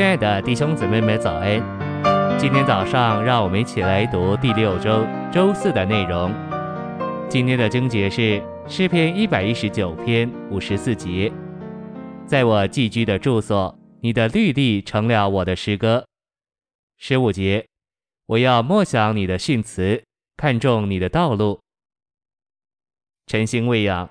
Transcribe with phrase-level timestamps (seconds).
[0.00, 1.60] 亲爱的弟兄姊妹们，早安！
[2.38, 6.32] 今天早上，让我们一起来读第六周周四的内容。
[7.28, 11.30] 今天的经节是诗篇一百一十九篇五十四节：
[12.24, 16.06] 在我寄居的住所，你的律例成了我的诗歌。
[16.96, 17.66] 十五节：
[18.24, 20.02] 我要默想你的训词，
[20.38, 21.60] 看重你的道路。
[23.26, 24.08] 晨星喂养，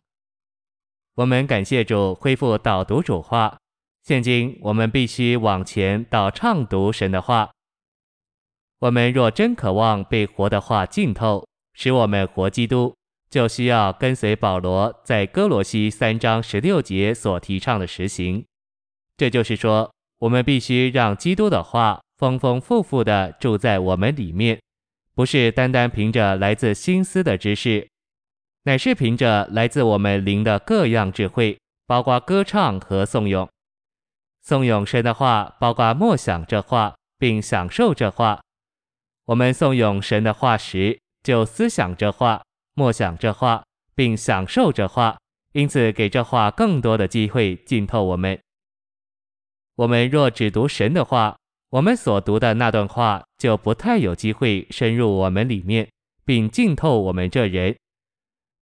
[1.15, 3.57] 我们感谢主恢复导读主话。
[4.03, 7.51] 现今我们必须往前到畅读神的话。
[8.79, 12.95] 我们若真渴望被活的话浸透，使我们活基督，
[13.29, 18.45] 就需要跟随保罗在歌罗西三章十六节所提倡的实行。
[19.17, 24.59] 这就是说，我们必须让基督的话丰丰富富地住在我们里面，
[25.13, 27.87] 不是单单凭着来自心思的知识，
[28.63, 33.47] 乃是凭着来自我们灵的各样智慧，包括歌唱和颂咏。
[34.41, 38.41] 颂咏神的话，包括默想这话，并享受这话。
[39.25, 42.41] 我们颂咏神的话时，就思想这话，
[42.73, 45.19] 默想这话，并享受这话，
[45.51, 48.39] 因此给这话更多的机会浸透我们。
[49.75, 51.37] 我们若只读神的话，
[51.69, 55.87] 我们所读的那段话就不太有机会深入我们里面，
[56.25, 57.77] 并浸透我们这人。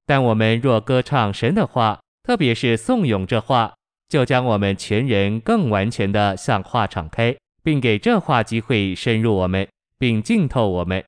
[0.04, 3.75] 但我们若歌唱神的话，特别是颂咏这话。
[4.08, 9.68] 就将我们全人更完全地向话敞开，并给这话机会深入我们，
[9.98, 11.04] 并浸透我们。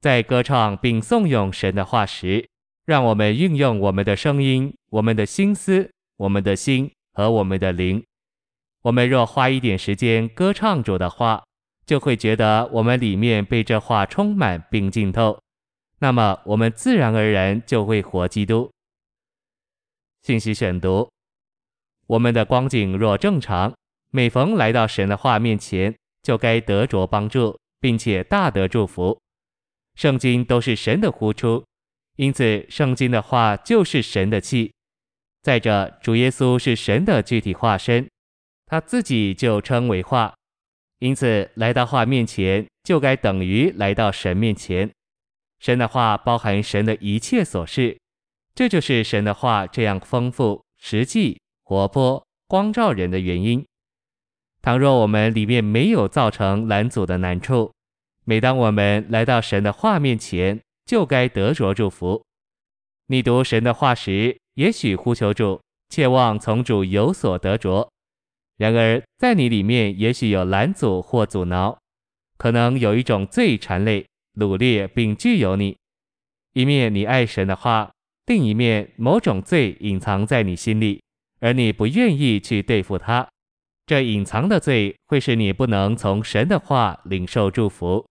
[0.00, 2.48] 在歌唱并颂咏神的话时，
[2.84, 8.04] 让我们运用我们的声音、我们的心思、我们的心和我们的灵。
[8.82, 11.42] 我们若花一点时间歌唱主的话，
[11.84, 15.36] 就会觉得我们里面被这话充满并浸透。
[15.98, 18.70] 那么，我们自然而然就会活基督。
[20.22, 21.08] 信息选读。
[22.06, 23.74] 我们的光景若正常，
[24.10, 29.20] 每逢来到神的话面前，就该得着帮助，并且大得祝福。
[29.96, 31.64] 圣经都是神的呼出，
[32.16, 34.72] 因此圣经的话就是神的气。
[35.42, 38.08] 再者，主耶稣是神的具体化身，
[38.66, 40.34] 他自己就称为话，
[40.98, 44.90] 因此来到话面前，就该等于来到神面前。
[45.58, 47.98] 神的话包含神的一切所示，
[48.54, 51.40] 这就是神的话这样丰富实际。
[51.68, 53.66] 活泼光照人的原因。
[54.62, 57.72] 倘若我们里面没有造成拦阻的难处，
[58.24, 62.24] 每当我们来到神的话面前，就该得着祝福。
[63.08, 67.90] 你读神的话时，也许呼求主，切望从主有所得着。
[68.56, 71.76] 然而，在你里面也许有拦阻或阻挠，
[72.38, 74.06] 可能有一种罪缠累、
[74.38, 75.76] 掳掠并具有你。
[76.52, 77.90] 一面你爱神的话，
[78.26, 81.02] 另一面某种罪隐藏在你心里。
[81.40, 83.28] 而你不愿意去对付它，
[83.86, 88.06] 这隐藏的罪会使你不能从神的话领受祝福。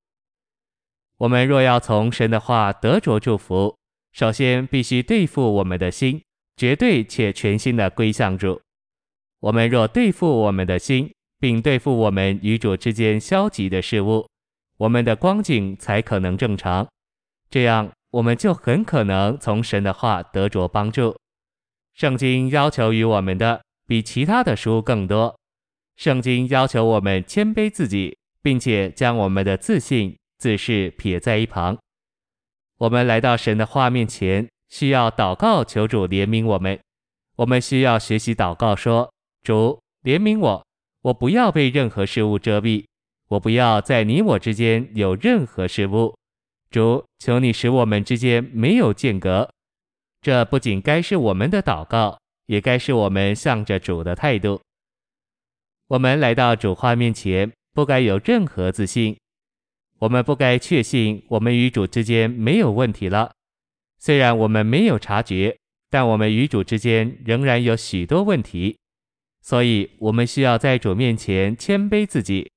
[1.18, 3.76] 我们若要从神的话得着祝福，
[4.12, 6.22] 首先必须对付我们的心，
[6.58, 8.62] 绝对且全心的归向主。
[9.40, 14.28] 我们若对付我们的心，并对付我们与主之间消极的事物，
[14.78, 16.88] 我们的光景才可能正常。
[17.50, 21.16] 这样，我们就很可能从神的话得着帮助。
[21.96, 25.34] 圣经要求于我们的比其他的书更多。
[25.96, 31.78] 圣经要求我们谦卑自己，并且将我们的自信、自视撇在一旁。
[32.80, 36.78] 我们来到神的话面前，需要祷告求主怜悯我们。
[37.38, 39.10] 我们需要学习祷告说
[39.42, 40.66] ：“主怜悯我，
[41.02, 42.84] 我不要被任何事物遮蔽，
[43.30, 46.14] 我不要在你我之间有任何事物。
[46.70, 49.50] 主，求你使我们之间没有间隔。”
[50.26, 54.60] 这不仅该是我们的祷告，也该是我们向着主的态度。
[55.90, 59.16] 我们来到主话面前，不该有任何自信。
[60.00, 63.34] 我们不该确信我们与主之间没有问题了。
[64.00, 65.56] 虽然我们没有察觉，
[65.92, 68.76] 但我们与主之间仍然有许多问题。
[69.44, 72.52] 所以，我们需要在主面前谦卑自己。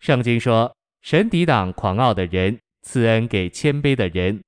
[0.00, 4.40] 圣经说：“神抵挡狂傲的人，赐恩给谦卑的人。”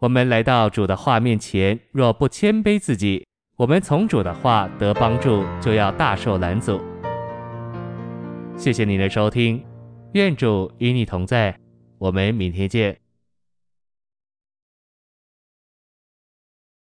[0.00, 3.26] 我们来到主的话面前，若不谦卑自己，
[3.56, 6.78] 我们从主的话得帮助，就要大受拦阻。
[8.58, 9.64] 谢谢您的收听，
[10.12, 11.58] 愿主与你同在，
[11.96, 13.05] 我们明天见。